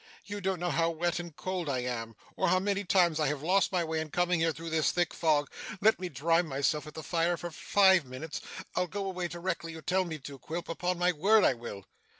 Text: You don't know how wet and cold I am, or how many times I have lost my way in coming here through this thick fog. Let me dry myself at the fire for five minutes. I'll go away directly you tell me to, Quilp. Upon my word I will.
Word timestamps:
You 0.25 0.41
don't 0.41 0.59
know 0.59 0.71
how 0.71 0.89
wet 0.89 1.19
and 1.19 1.35
cold 1.35 1.69
I 1.69 1.81
am, 1.83 2.15
or 2.35 2.49
how 2.49 2.57
many 2.57 2.83
times 2.83 3.19
I 3.19 3.27
have 3.27 3.43
lost 3.43 3.71
my 3.71 3.83
way 3.83 3.99
in 4.01 4.09
coming 4.09 4.39
here 4.39 4.51
through 4.51 4.71
this 4.71 4.89
thick 4.91 5.13
fog. 5.13 5.51
Let 5.79 5.99
me 5.99 6.09
dry 6.09 6.41
myself 6.41 6.87
at 6.87 6.95
the 6.95 7.03
fire 7.03 7.37
for 7.37 7.51
five 7.51 8.03
minutes. 8.05 8.41
I'll 8.75 8.87
go 8.87 9.05
away 9.05 9.27
directly 9.27 9.73
you 9.73 9.81
tell 9.83 10.05
me 10.05 10.17
to, 10.17 10.39
Quilp. 10.39 10.69
Upon 10.69 10.97
my 10.97 11.11
word 11.11 11.43
I 11.43 11.53
will. 11.53 11.85